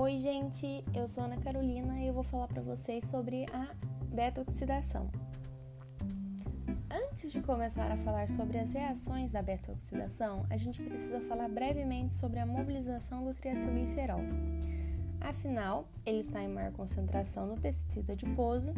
Oi, 0.00 0.16
gente, 0.20 0.84
eu 0.94 1.08
sou 1.08 1.24
Ana 1.24 1.36
Carolina 1.38 1.98
e 1.98 2.06
eu 2.06 2.14
vou 2.14 2.22
falar 2.22 2.46
para 2.46 2.62
vocês 2.62 3.04
sobre 3.06 3.44
a 3.52 3.74
beta-oxidação. 4.14 5.10
Antes 6.88 7.32
de 7.32 7.40
começar 7.40 7.90
a 7.90 7.96
falar 7.96 8.28
sobre 8.28 8.58
as 8.58 8.72
reações 8.72 9.32
da 9.32 9.42
beta-oxidação, 9.42 10.46
a 10.50 10.56
gente 10.56 10.80
precisa 10.80 11.20
falar 11.22 11.48
brevemente 11.48 12.14
sobre 12.14 12.38
a 12.38 12.46
mobilização 12.46 13.24
do 13.24 13.34
triacilglicerol. 13.34 14.20
Afinal, 15.20 15.88
ele 16.06 16.20
está 16.20 16.44
em 16.44 16.48
maior 16.48 16.70
concentração 16.74 17.48
no 17.48 17.56
tecido 17.56 18.12
adiposo 18.12 18.72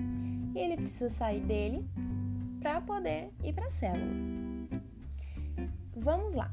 e 0.55 0.59
ele 0.59 0.77
precisa 0.79 1.11
sair 1.11 1.43
dele 1.43 1.87
para 2.61 2.80
poder 2.80 3.30
ir 3.45 3.52
para 3.52 3.66
a 3.66 3.71
célula. 3.71 4.11
Vamos 5.95 6.34
lá. 6.34 6.50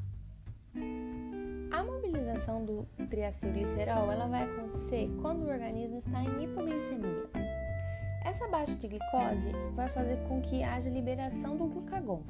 A 1.77 1.83
mobilização 1.83 2.65
do 2.65 2.87
triacilglicerol 3.07 4.11
ela 4.11 4.25
vai 4.25 4.45
acontecer 4.45 5.11
quando 5.21 5.43
o 5.43 5.47
organismo 5.47 5.99
está 5.99 6.23
em 6.23 6.43
hipoglicemia. 6.43 7.29
Essa 8.25 8.47
baixa 8.47 8.73
de 8.73 8.87
glicose 8.87 9.51
vai 9.75 9.87
fazer 9.89 10.17
com 10.27 10.41
que 10.41 10.63
haja 10.63 10.89
liberação 10.89 11.55
do 11.55 11.67
glucagon. 11.67 12.23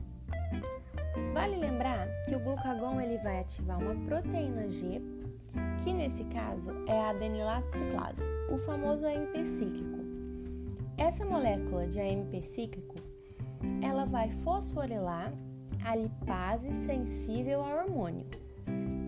Vale 1.34 1.56
lembrar 1.56 2.10
que 2.26 2.36
o 2.36 2.40
glucagon 2.42 3.00
ele 3.00 3.18
vai 3.20 3.40
ativar 3.40 3.80
uma 3.80 3.96
proteína 4.06 4.70
G, 4.70 5.02
que 5.82 5.94
nesse 5.94 6.26
caso 6.26 6.70
é 6.86 7.00
a 7.00 7.12
adenilase 7.12 7.72
ciclase, 7.72 8.28
o 8.54 8.58
famoso 8.58 9.08
AMP 9.08 9.46
cíclico. 9.46 10.00
Essa 10.98 11.24
molécula 11.24 11.88
de 11.88 12.02
AMP 12.02 12.42
cíclico, 12.54 12.96
ela 13.82 14.04
vai 14.04 14.30
fosforilar 14.30 15.32
a 15.86 15.96
lipase 15.96 16.70
sensível 16.86 17.62
ao 17.62 17.78
hormônio. 17.78 18.26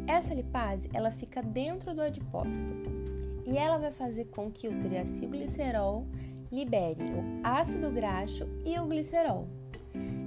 Essa 0.09 0.33
lipase, 0.33 0.89
ela 0.91 1.11
fica 1.11 1.39
dentro 1.39 1.93
do 1.93 2.01
adipócito 2.01 2.73
e 3.45 3.55
ela 3.55 3.77
vai 3.77 3.91
fazer 3.91 4.25
com 4.25 4.51
que 4.51 4.67
o 4.67 4.81
triacilglicerol 4.81 6.03
libere 6.51 7.03
o 7.03 7.45
ácido 7.47 7.91
graxo 7.91 8.49
e 8.65 8.79
o 8.79 8.87
glicerol. 8.87 9.47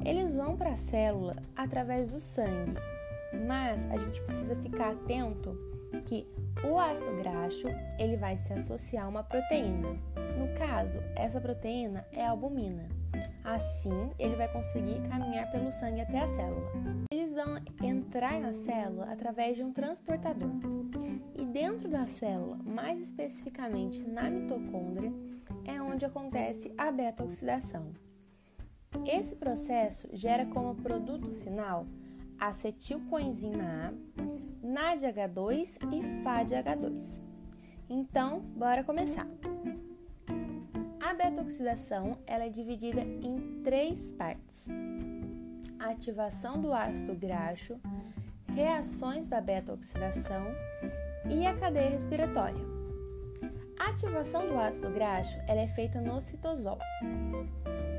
Eles 0.05 0.37
vão 0.37 0.57
para 0.57 0.71
a 0.71 0.77
célula 0.77 1.35
através 1.57 2.07
do 2.07 2.21
sangue, 2.21 2.77
mas 3.45 3.85
a 3.91 3.97
gente 3.97 4.23
precisa 4.23 4.55
ficar 4.55 4.93
atento 4.93 5.59
que 6.05 6.29
o 6.63 6.79
ácido 6.79 7.17
graxo 7.17 7.67
ele 7.99 8.17
vai 8.17 8.37
se 8.37 8.53
associar 8.53 9.07
a 9.07 9.09
uma 9.09 9.25
proteína. 9.25 9.99
No 10.39 10.47
caso, 10.57 11.01
essa 11.17 11.41
proteína 11.41 12.07
é 12.13 12.25
a 12.25 12.31
albumina. 12.31 12.89
Assim, 13.43 14.13
ele 14.17 14.37
vai 14.37 14.47
conseguir 14.47 15.01
caminhar 15.09 15.51
pelo 15.51 15.73
sangue 15.73 16.03
até 16.03 16.21
a 16.21 16.29
célula. 16.29 16.71
Vão 17.45 17.61
entrar 17.83 18.41
na 18.41 18.53
célula 18.53 19.07
através 19.11 19.57
de 19.57 19.65
um 19.65 19.73
transportador. 19.73 20.51
E 21.35 21.45
dentro 21.45 21.89
da 21.89 22.07
célula, 22.07 22.57
mais 22.65 23.01
especificamente 23.01 24.01
na 24.01 24.31
mitocôndria, 24.31 25.13
é 25.65 25.83
onde 25.83 26.05
acontece 26.05 26.73
a 26.79 26.93
beta-oxidação. 26.93 27.93
Esse 29.05 29.35
processo 29.35 30.09
gera 30.13 30.47
como 30.47 30.77
produto 30.77 31.33
final 31.35 31.85
acetilcoenzima 32.39 33.65
A, 33.65 33.93
NADH2 34.65 35.79
e 35.93 36.23
FADH2. 36.23 37.21
Então, 37.89 38.39
bora 38.39 38.85
começar. 38.85 39.27
A 41.01 41.13
beta-oxidação 41.13 42.19
ela 42.25 42.45
é 42.45 42.49
dividida 42.49 43.01
em 43.01 43.63
três 43.65 44.13
partes: 44.13 44.67
ativação 45.91 46.61
do 46.61 46.73
ácido 46.73 47.15
graxo, 47.15 47.79
reações 48.55 49.27
da 49.27 49.41
beta-oxidação 49.41 50.47
e 51.29 51.47
a 51.47 51.55
cadeia 51.55 51.91
respiratória. 51.91 52.61
A 53.79 53.91
ativação 53.91 54.47
do 54.47 54.59
ácido 54.59 54.91
graxo 54.91 55.39
ela 55.49 55.61
é 55.61 55.69
feita 55.69 56.01
no 56.01 56.21
citosol. 56.21 56.79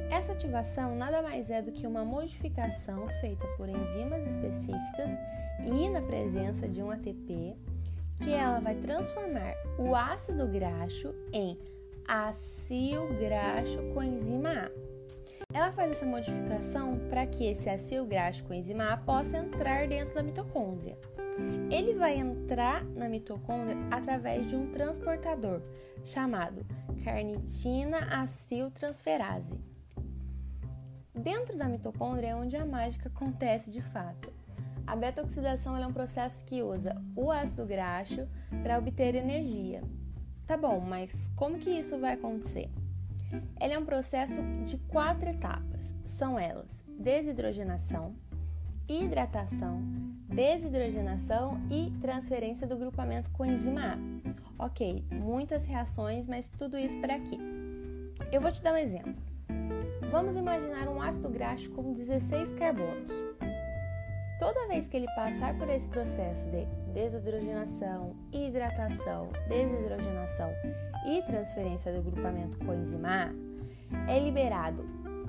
Essa 0.09 0.31
ativação 0.31 0.96
nada 0.96 1.22
mais 1.22 1.50
é 1.50 1.62
do 1.62 1.72
que 1.72 1.88
uma 1.88 2.06
modificação 2.06 3.07
feita 3.19 3.46
por 3.57 3.68
enzimas 3.68 4.25
específicas 4.28 5.09
e 5.66 5.90
na 5.90 6.02
presença 6.02 6.68
de 6.68 6.81
um 6.81 6.91
ATP, 6.91 7.57
que 8.18 8.31
ela 8.31 8.59
vai 8.59 8.75
transformar 8.75 9.56
o 9.78 9.96
ácido 9.96 10.47
graxo 10.47 11.13
em 11.31 11.57
acil 12.07 13.07
graxo 13.19 13.80
coenzima 13.94 14.52
A. 14.52 14.93
Ela 15.53 15.72
faz 15.72 15.91
essa 15.91 16.06
modificação 16.06 16.97
para 17.09 17.25
que 17.28 17.46
esse 17.46 17.69
acil 17.69 18.06
graxo 18.06 18.44
coenzima 18.44 18.97
possa 18.97 19.38
entrar 19.38 19.88
dentro 19.88 20.16
da 20.16 20.24
mitocôndria. 20.24 20.97
Ele 21.69 21.94
vai 21.94 22.18
entrar 22.18 22.84
na 22.86 23.08
mitocôndria 23.08 23.78
através 23.92 24.47
de 24.47 24.56
um 24.56 24.72
transportador 24.72 25.62
chamado 26.03 26.66
carnitina 27.03 28.00
aciltransferase. 28.22 29.59
Dentro 31.13 31.58
da 31.58 31.69
mitocôndria 31.69 32.30
é 32.30 32.36
onde 32.36 32.58
a 32.58 32.66
mágica 32.66 33.08
acontece 33.08 33.72
de 33.72 33.81
fato. 33.81 34.34
A 34.86 34.96
beta-oxidação 34.96 35.78
é 35.78 35.86
um 35.86 35.94
processo 35.94 36.44
que 36.44 36.62
usa 36.62 37.02
o 37.16 37.31
ácido 37.31 37.66
graxo 37.66 38.28
para 38.62 38.78
obter 38.78 39.16
energia, 39.16 39.81
Tá 40.46 40.58
bom, 40.58 40.81
mas 40.81 41.31
como 41.38 41.58
que 41.58 41.69
isso 41.69 41.97
vai 41.97 42.13
acontecer? 42.13 42.69
Ele 43.59 43.73
é 43.73 43.79
um 43.79 43.85
processo 43.85 44.41
de 44.66 44.77
quatro 44.77 45.29
etapas. 45.29 45.94
São 46.05 46.38
elas: 46.38 46.83
desidrogenação, 46.99 48.16
hidratação, 48.88 49.81
desidrogenação 50.27 51.61
e 51.69 51.91
transferência 52.01 52.67
do 52.67 52.77
grupamento 52.77 53.29
coenzima 53.31 53.94
A. 53.94 54.66
Ok, 54.66 55.03
muitas 55.11 55.66
reações, 55.66 56.27
mas 56.27 56.49
tudo 56.49 56.77
isso 56.77 56.99
para 56.99 57.16
aqui. 57.16 57.38
Eu 58.31 58.41
vou 58.41 58.51
te 58.51 58.61
dar 58.61 58.73
um 58.73 58.77
exemplo. 58.77 59.16
Vamos 60.11 60.35
imaginar 60.35 60.88
um 60.88 61.01
ácido 61.01 61.29
graxo 61.29 61.69
com 61.71 61.94
16 61.94 62.51
carbonos. 62.53 63.11
Toda 64.44 64.68
vez 64.68 64.90
que 64.90 64.98
ele 64.98 65.08
passar 65.16 65.58
por 65.58 65.70
esse 65.70 65.88
processo 65.88 66.44
de 66.50 66.66
desidrogenação, 66.94 68.14
hidratação, 68.30 69.30
desidrogenação 69.48 70.52
e 71.08 71.22
transferência 71.22 71.94
do 71.94 72.02
grupamento 72.02 72.58
coenzima 72.66 73.08
A, 73.08 74.12
é 74.12 74.20
liberado 74.20 74.81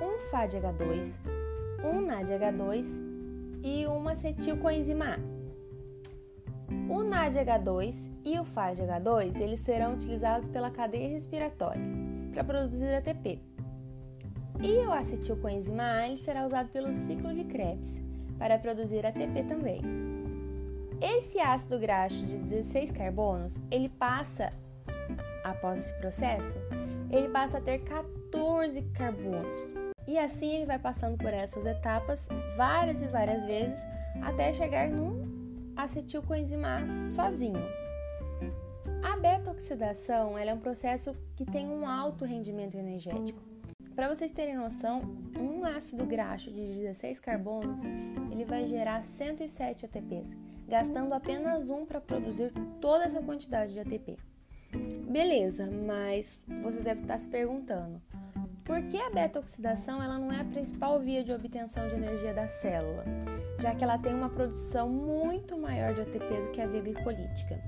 um 0.02 0.18
FADH2, 0.32 1.12
um 1.84 2.04
NADH2 2.04 2.86
e 3.62 3.86
uma 3.86 4.12
acetilcoenzima 4.14 5.14
A. 5.14 5.18
O 6.92 7.04
NADH2 7.04 7.94
e 8.24 8.36
o 8.40 8.42
FADH2 8.42 9.40
eles 9.40 9.60
serão 9.60 9.94
utilizados 9.94 10.48
pela 10.48 10.72
cadeia 10.72 11.08
respiratória 11.08 11.84
para 12.32 12.42
produzir 12.42 12.92
ATP. 12.92 13.38
E 14.60 14.72
o 14.84 14.90
acetilcoenzima 14.90 15.84
A 15.84 16.08
ele 16.08 16.16
será 16.16 16.44
usado 16.44 16.68
pelo 16.70 16.92
ciclo 16.92 17.32
de 17.32 17.44
Krebs 17.44 18.03
para 18.38 18.58
produzir 18.58 19.04
ATP 19.04 19.44
também. 19.48 19.80
Esse 21.00 21.38
ácido 21.38 21.78
graxo 21.78 22.24
de 22.24 22.36
16 22.36 22.92
carbonos, 22.92 23.58
ele 23.70 23.88
passa, 23.88 24.52
após 25.42 25.78
esse 25.80 25.94
processo, 25.94 26.56
ele 27.10 27.28
passa 27.28 27.58
a 27.58 27.60
ter 27.60 27.78
14 27.80 28.82
carbonos. 28.94 29.74
E 30.06 30.18
assim 30.18 30.54
ele 30.54 30.66
vai 30.66 30.78
passando 30.78 31.16
por 31.16 31.32
essas 31.32 31.64
etapas 31.64 32.28
várias 32.56 33.02
e 33.02 33.06
várias 33.06 33.44
vezes 33.44 33.78
até 34.22 34.52
chegar 34.52 34.88
num 34.88 35.72
acetilcoenzima 35.76 36.78
sozinho. 37.10 37.62
A 39.02 39.16
beta-oxidação 39.16 40.38
é 40.38 40.52
um 40.52 40.58
processo 40.58 41.14
que 41.36 41.44
tem 41.44 41.68
um 41.68 41.86
alto 41.88 42.24
rendimento 42.24 42.76
energético. 42.76 43.42
Para 43.94 44.12
vocês 44.12 44.32
terem 44.32 44.56
noção, 44.56 45.02
um 45.38 45.64
ácido 45.64 46.04
graxo 46.04 46.50
de 46.50 46.60
16 46.60 47.20
carbonos 47.20 47.80
ele 48.32 48.44
vai 48.44 48.66
gerar 48.66 49.04
107 49.04 49.86
ATPs, 49.86 50.36
gastando 50.66 51.12
apenas 51.12 51.68
um 51.68 51.86
para 51.86 52.00
produzir 52.00 52.52
toda 52.80 53.04
essa 53.04 53.22
quantidade 53.22 53.72
de 53.72 53.78
ATP. 53.78 54.16
Beleza, 55.08 55.70
mas 55.86 56.36
você 56.60 56.80
deve 56.80 57.02
estar 57.02 57.18
se 57.18 57.28
perguntando: 57.28 58.02
por 58.64 58.82
que 58.82 58.96
a 58.96 59.10
beta-oxidação 59.10 60.02
ela 60.02 60.18
não 60.18 60.32
é 60.32 60.40
a 60.40 60.44
principal 60.44 60.98
via 60.98 61.22
de 61.22 61.32
obtenção 61.32 61.88
de 61.88 61.94
energia 61.94 62.34
da 62.34 62.48
célula, 62.48 63.04
já 63.60 63.76
que 63.76 63.84
ela 63.84 63.96
tem 63.96 64.12
uma 64.12 64.28
produção 64.28 64.88
muito 64.88 65.56
maior 65.56 65.94
de 65.94 66.00
ATP 66.00 66.18
do 66.18 66.50
que 66.50 66.60
a 66.60 66.66
via 66.66 66.82
glicolítica? 66.82 67.60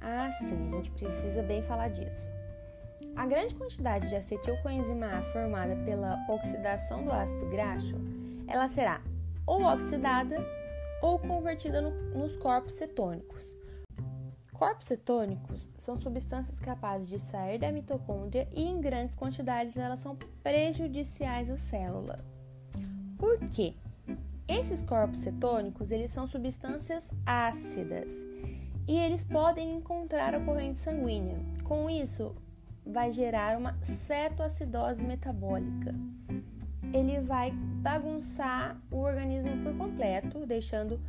Ah, 0.00 0.32
sim, 0.32 0.68
a 0.68 0.76
gente 0.76 0.90
precisa 0.92 1.42
bem 1.42 1.62
falar 1.62 1.88
disso. 1.88 2.31
A 3.14 3.26
grande 3.26 3.54
quantidade 3.54 4.08
de 4.08 4.16
acetilcoenzima 4.16 5.06
A 5.18 5.22
formada 5.22 5.76
pela 5.84 6.18
oxidação 6.28 7.04
do 7.04 7.12
ácido 7.12 7.48
graxo, 7.50 7.94
ela 8.46 8.68
será 8.68 9.00
ou 9.46 9.62
oxidada 9.62 10.36
ou 11.02 11.18
convertida 11.18 11.82
no, 11.82 11.90
nos 12.16 12.36
corpos 12.36 12.74
cetônicos. 12.74 13.54
Corpos 14.52 14.86
cetônicos 14.86 15.68
são 15.78 15.98
substâncias 15.98 16.60
capazes 16.60 17.08
de 17.08 17.18
sair 17.18 17.58
da 17.58 17.72
mitocôndria 17.72 18.48
e 18.52 18.62
em 18.62 18.80
grandes 18.80 19.16
quantidades 19.16 19.76
elas 19.76 19.98
são 19.98 20.16
prejudiciais 20.42 21.50
à 21.50 21.56
célula. 21.56 22.24
Por 23.18 23.38
quê? 23.50 23.74
Esses 24.46 24.82
corpos 24.82 25.18
cetônicos, 25.18 25.90
eles 25.90 26.10
são 26.10 26.26
substâncias 26.26 27.10
ácidas 27.26 28.14
e 28.86 28.96
eles 28.96 29.24
podem 29.24 29.76
encontrar 29.76 30.34
a 30.34 30.40
corrente 30.40 30.78
sanguínea. 30.78 31.38
Com 31.64 31.88
isso, 31.88 32.34
vai 32.84 33.10
gerar 33.10 33.56
uma 33.56 33.76
cetoacidose 33.82 35.02
metabólica. 35.02 35.94
Ele 36.92 37.20
vai 37.20 37.52
bagunçar 37.52 38.76
o 38.90 38.98
organismo 38.98 39.62
por 39.62 39.76
completo, 39.76 40.46
deixando 40.46 41.00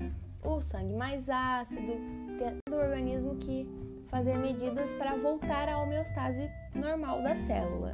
o 0.44 0.62
sangue 0.62 0.94
mais 0.94 1.30
ácido, 1.30 1.94
tendo 2.38 2.60
o 2.72 2.80
organismo 2.80 3.36
que 3.36 3.68
fazer 4.08 4.38
medidas 4.38 4.92
para 4.94 5.16
voltar 5.18 5.68
à 5.68 5.80
homeostase 5.80 6.50
normal 6.76 7.22
da 7.24 7.36
célula. 7.36 7.94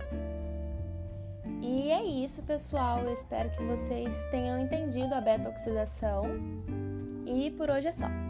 E 1.61 1.91
é 1.91 2.03
isso, 2.03 2.41
pessoal. 2.43 2.99
Eu 2.99 3.13
espero 3.13 3.49
que 3.51 3.63
vocês 3.63 4.13
tenham 4.31 4.59
entendido 4.59 5.13
a 5.13 5.21
beta-oxidação. 5.21 6.23
E 7.25 7.51
por 7.51 7.69
hoje 7.69 7.87
é 7.87 7.91
só. 7.91 8.28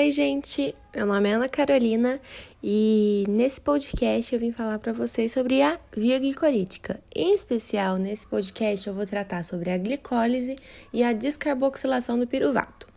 Oi, 0.00 0.10
gente. 0.10 0.74
Meu 0.96 1.04
nome 1.04 1.28
é 1.28 1.34
Ana 1.34 1.46
Carolina 1.46 2.18
e 2.62 3.22
nesse 3.28 3.60
podcast 3.60 4.34
eu 4.34 4.40
vim 4.40 4.50
falar 4.50 4.78
para 4.78 4.94
vocês 4.94 5.30
sobre 5.30 5.60
a 5.60 5.78
via 5.94 6.18
glicolítica. 6.18 6.98
Em 7.14 7.34
especial, 7.34 7.98
nesse 7.98 8.26
podcast 8.26 8.88
eu 8.88 8.94
vou 8.94 9.04
tratar 9.04 9.44
sobre 9.44 9.70
a 9.70 9.76
glicólise 9.76 10.56
e 10.90 11.04
a 11.04 11.12
descarboxilação 11.12 12.18
do 12.18 12.26
piruvato. 12.26 12.88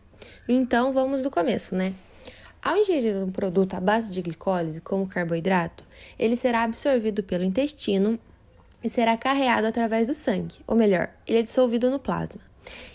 Então, 0.48 0.94
vamos 0.94 1.24
do 1.24 1.30
começo, 1.30 1.76
né? 1.76 1.94
Ao 2.62 2.78
ingerir 2.78 3.18
um 3.18 3.32
produto 3.32 3.74
à 3.74 3.82
base 3.82 4.10
de 4.10 4.22
glicólise, 4.22 4.80
como 4.80 5.06
carboidrato, 5.06 5.84
ele 6.18 6.38
será 6.38 6.64
absorvido 6.64 7.22
pelo 7.22 7.44
intestino 7.44 8.18
e 8.82 8.90
será 8.90 9.18
carreado 9.18 9.68
através 9.68 10.08
do 10.08 10.14
sangue, 10.14 10.56
ou 10.66 10.74
melhor, 10.74 11.10
ele 11.28 11.40
é 11.40 11.44
dissolvido 11.44 11.92
no 11.92 12.00
plasma. 12.00 12.53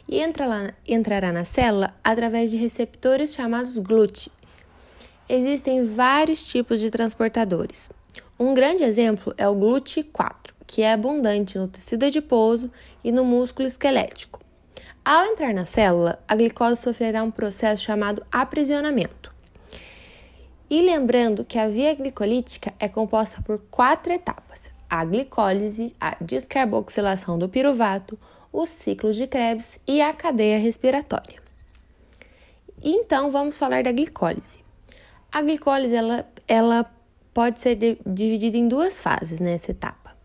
E 0.09 0.20
entra 0.20 0.47
lá, 0.47 0.73
entrará 0.87 1.32
na 1.32 1.44
célula 1.44 1.94
através 2.03 2.50
de 2.50 2.56
receptores 2.56 3.35
chamados 3.35 3.76
GLUT. 3.79 4.31
Existem 5.29 5.85
vários 5.85 6.47
tipos 6.47 6.81
de 6.81 6.91
transportadores. 6.91 7.91
Um 8.38 8.55
grande 8.55 8.82
exemplo 8.82 9.35
é 9.37 9.49
o 9.49 9.55
GLUT4, 9.55 10.53
que 10.67 10.82
é 10.82 10.93
abundante 10.93 11.59
no 11.59 11.69
tecido 11.69 12.06
adiposo 12.06 12.70
e 13.03 13.11
no 13.11 13.25
músculo 13.25 13.67
esquelético. 13.67 14.41
Ao 15.05 15.25
entrar 15.25 15.55
na 15.55 15.65
célula, 15.65 16.23
a 16.29 16.37
glicose 16.37 16.82
sofrerá 16.82 17.23
um 17.23 17.31
processo 17.31 17.82
chamado 17.82 18.23
aprisionamento. 18.31 19.35
E 20.69 20.82
lembrando 20.82 21.47
que 21.47 21.59
a 21.59 21.67
via 21.67 21.94
glicolítica 21.94 22.75
é 22.79 22.88
composta 22.88 23.41
por 23.41 23.59
quatro 23.71 24.12
etapas: 24.12 24.68
a 24.88 25.05
glicólise, 25.05 25.94
a 26.00 26.17
descarboxilação 26.20 27.38
do 27.38 27.49
piruvato, 27.49 28.19
o 28.52 28.67
ciclo 28.67 29.12
de 29.12 29.26
Krebs 29.26 29.79
e 29.87 30.00
a 30.00 30.12
cadeia 30.12 30.58
respiratória. 30.58 31.40
Então 32.82 33.31
vamos 33.31 33.58
falar 33.58 33.82
da 33.82 33.93
glicólise. 33.93 34.61
A 35.31 35.43
glicólise 35.43 35.94
ela, 35.94 36.26
ela 36.46 36.90
pode 37.35 37.61
ser 37.61 37.75
de, 37.75 37.99
dividida 38.06 38.56
em 38.56 38.69
duas 38.69 39.00
fases 39.00 39.40
nessa 39.40 39.70
etapa. 39.70 40.17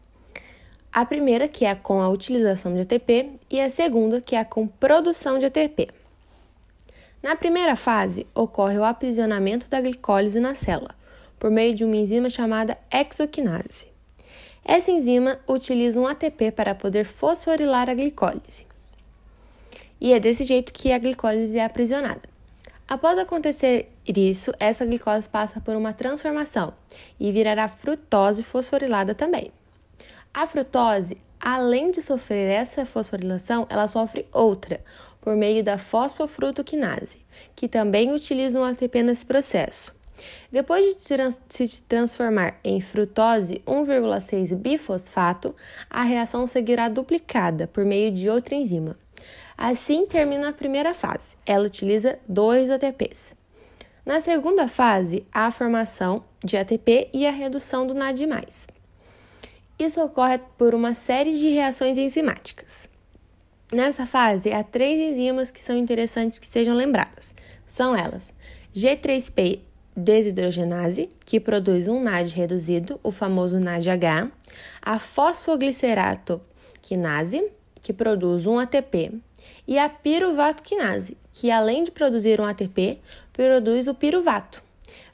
A 0.91 1.05
primeira, 1.05 1.47
que 1.47 1.65
é 1.65 1.73
com 1.73 2.01
a 2.01 2.09
utilização 2.09 2.73
de 2.73 2.81
ATP, 2.81 3.31
e 3.49 3.59
a 3.59 3.69
segunda, 3.69 4.21
que 4.21 4.35
é 4.35 4.43
com 4.43 4.67
produção 4.67 5.39
de 5.39 5.45
ATP. 5.45 5.89
Na 7.21 7.35
primeira 7.35 7.75
fase, 7.75 8.27
ocorre 8.35 8.77
o 8.77 8.83
aprisionamento 8.83 9.67
da 9.69 9.81
glicólise 9.81 10.39
na 10.39 10.53
célula, 10.53 10.93
por 11.39 11.49
meio 11.49 11.73
de 11.73 11.83
uma 11.83 11.95
enzima 11.95 12.29
chamada 12.29 12.77
exoquinase. 12.91 13.92
Essa 14.65 14.91
enzima 14.91 15.39
utiliza 15.47 15.99
um 15.99 16.07
ATP 16.07 16.51
para 16.51 16.73
poder 16.73 17.05
fosforilar 17.05 17.89
a 17.89 17.93
glicólise. 17.93 18.65
E 19.99 20.13
é 20.13 20.19
desse 20.19 20.43
jeito 20.43 20.71
que 20.71 20.91
a 20.91 20.97
glicólise 20.97 21.57
é 21.57 21.65
aprisionada. 21.65 22.21
Após 22.87 23.17
acontecer 23.17 23.91
isso, 24.05 24.51
essa 24.59 24.85
glicose 24.85 25.27
passa 25.27 25.59
por 25.59 25.75
uma 25.75 25.93
transformação 25.93 26.73
e 27.19 27.31
virará 27.31 27.67
frutose 27.67 28.43
fosforilada 28.43 29.15
também. 29.15 29.51
A 30.33 30.47
frutose, 30.47 31.17
além 31.39 31.91
de 31.91 32.01
sofrer 32.01 32.49
essa 32.49 32.85
fosforilação, 32.85 33.65
ela 33.69 33.87
sofre 33.87 34.27
outra, 34.31 34.81
por 35.21 35.35
meio 35.35 35.63
da 35.63 35.77
fosfofrutoquinase, 35.77 37.19
que 37.55 37.67
também 37.67 38.11
utiliza 38.11 38.59
um 38.59 38.63
ATP 38.63 39.03
nesse 39.03 39.25
processo. 39.25 39.93
Depois 40.51 40.95
de 40.95 41.01
se 41.49 41.81
transformar 41.83 42.59
em 42.63 42.79
frutose 42.79 43.61
1,6 43.65 44.55
bifosfato, 44.55 45.55
a 45.89 46.03
reação 46.03 46.45
seguirá 46.45 46.89
duplicada 46.89 47.67
por 47.67 47.83
meio 47.83 48.11
de 48.11 48.29
outra 48.29 48.55
enzima. 48.55 48.97
Assim 49.57 50.05
termina 50.05 50.49
a 50.49 50.53
primeira 50.53 50.93
fase. 50.93 51.35
Ela 51.45 51.65
utiliza 51.65 52.19
dois 52.27 52.69
ATPs. 52.69 53.33
Na 54.05 54.19
segunda 54.19 54.67
fase, 54.67 55.25
há 55.31 55.47
a 55.47 55.51
formação 55.51 56.23
de 56.43 56.57
ATP 56.57 57.09
e 57.13 57.25
a 57.25 57.31
redução 57.31 57.87
do 57.87 57.93
NAD+. 57.93 58.27
Isso 59.79 60.03
ocorre 60.03 60.39
por 60.57 60.75
uma 60.75 60.93
série 60.93 61.33
de 61.35 61.49
reações 61.49 61.97
enzimáticas. 61.97 62.89
Nessa 63.71 64.05
fase, 64.05 64.51
há 64.51 64.63
três 64.63 64.99
enzimas 64.99 65.49
que 65.49 65.61
são 65.61 65.77
interessantes 65.77 66.37
que 66.37 66.45
sejam 66.45 66.75
lembradas. 66.75 67.33
São 67.65 67.95
elas: 67.95 68.33
G3P 68.75 69.61
desidrogenase, 69.95 71.09
que 71.25 71.39
produz 71.39 71.87
um 71.87 72.01
NAD 72.01 72.29
reduzido, 72.35 72.99
o 73.03 73.11
famoso 73.11 73.59
NADH, 73.59 74.31
a 74.81 74.99
fosfoglicerato 74.99 76.41
quinase, 76.81 77.51
que 77.81 77.93
produz 77.93 78.45
um 78.45 78.59
ATP, 78.59 79.11
e 79.67 79.77
a 79.77 79.89
piruvato 79.89 80.63
quinase, 80.63 81.17
que 81.31 81.49
além 81.49 81.83
de 81.83 81.91
produzir 81.91 82.39
um 82.39 82.45
ATP, 82.45 82.99
produz 83.31 83.87
o 83.87 83.93
piruvato. 83.93 84.63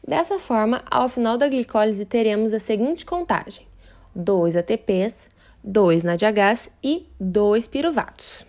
Dessa 0.05 0.39
forma, 0.39 0.81
ao 0.89 1.07
final 1.09 1.37
da 1.37 1.47
glicólise 1.47 2.05
teremos 2.05 2.53
a 2.53 2.59
seguinte 2.59 3.05
contagem: 3.05 3.67
2 4.15 4.57
ATPs, 4.57 5.27
2 5.63 6.03
NADHs 6.03 6.69
e 6.83 7.05
2 7.19 7.67
piruvatos. 7.67 8.48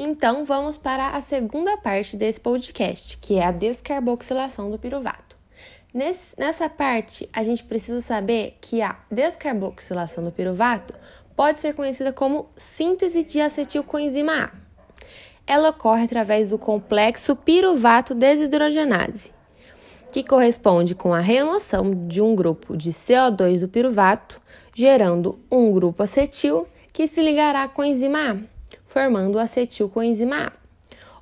Então, 0.00 0.44
vamos 0.44 0.76
para 0.76 1.08
a 1.08 1.20
segunda 1.20 1.76
parte 1.76 2.16
desse 2.16 2.38
podcast, 2.38 3.18
que 3.18 3.34
é 3.34 3.44
a 3.44 3.50
descarboxilação 3.50 4.70
do 4.70 4.78
piruvato. 4.78 5.36
Nesse, 5.92 6.38
nessa 6.38 6.68
parte, 6.68 7.28
a 7.32 7.42
gente 7.42 7.64
precisa 7.64 8.00
saber 8.00 8.56
que 8.60 8.80
a 8.80 8.96
descarboxilação 9.10 10.22
do 10.22 10.30
piruvato 10.30 10.94
pode 11.34 11.60
ser 11.60 11.74
conhecida 11.74 12.12
como 12.12 12.48
síntese 12.56 13.24
de 13.24 13.40
acetilcoenzima 13.40 14.44
A. 14.44 14.50
Ela 15.44 15.70
ocorre 15.70 16.04
através 16.04 16.50
do 16.50 16.58
complexo 16.60 17.34
piruvato 17.34 18.14
desidrogenase, 18.14 19.32
que 20.12 20.22
corresponde 20.22 20.94
com 20.94 21.12
a 21.12 21.18
remoção 21.18 22.06
de 22.06 22.22
um 22.22 22.36
grupo 22.36 22.76
de 22.76 22.90
CO2 22.90 23.58
do 23.58 23.68
piruvato, 23.68 24.40
gerando 24.72 25.40
um 25.50 25.72
grupo 25.72 26.04
acetil 26.04 26.68
que 26.92 27.08
se 27.08 27.20
ligará 27.20 27.66
com 27.66 27.82
a 27.82 27.88
enzima 27.88 28.30
A 28.30 28.57
formando 28.88 29.38
acetilcoenzima 29.38 30.46
A. 30.46 30.52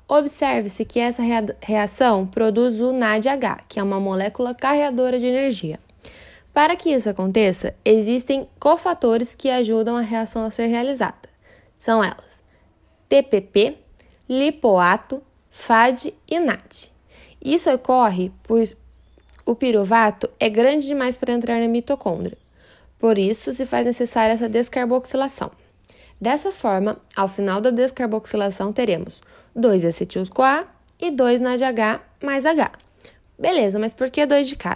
Observe-se 0.09 0.85
que 0.85 0.99
essa 0.99 1.21
reação 1.61 2.25
produz 2.25 2.79
o 2.79 2.93
NADH, 2.93 3.65
que 3.67 3.79
é 3.79 3.83
uma 3.83 3.99
molécula 3.99 4.55
carreadora 4.55 5.19
de 5.19 5.25
energia. 5.25 5.79
Para 6.53 6.75
que 6.75 6.89
isso 6.89 7.09
aconteça, 7.09 7.75
existem 7.85 8.47
cofatores 8.59 9.35
que 9.35 9.49
ajudam 9.49 9.95
a 9.95 10.01
reação 10.01 10.43
a 10.45 10.49
ser 10.49 10.67
realizada. 10.67 11.29
São 11.77 12.03
elas: 12.03 12.41
TPP, 13.07 13.77
lipoato, 14.27 15.21
FAD 15.51 16.13
e 16.27 16.39
NAD. 16.39 16.91
Isso 17.43 17.69
ocorre 17.69 18.31
pois 18.43 18.75
o 19.45 19.55
piruvato 19.55 20.29
é 20.39 20.49
grande 20.49 20.87
demais 20.87 21.17
para 21.17 21.33
entrar 21.33 21.59
na 21.59 21.67
mitocôndria. 21.67 22.37
Por 22.97 23.17
isso, 23.17 23.53
se 23.53 23.65
faz 23.65 23.85
necessária 23.85 24.33
essa 24.33 24.49
descarboxilação. 24.49 25.51
Dessa 26.19 26.51
forma, 26.51 26.97
ao 27.15 27.27
final 27.27 27.61
da 27.61 27.69
descarboxilação, 27.69 28.73
teremos 28.73 29.21
2 29.55 29.85
acetil-CoA 29.85 30.65
e 30.99 31.11
2 31.11 31.39
NADH 31.39 32.01
mais 32.23 32.45
H. 32.45 32.71
Beleza, 33.37 33.77
mas 33.77 33.93
por 33.93 34.09
que 34.09 34.25
dois 34.25 34.47
de 34.47 34.55
cada? 34.55 34.75